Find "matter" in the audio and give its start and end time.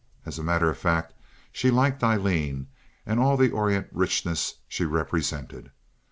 0.43-0.67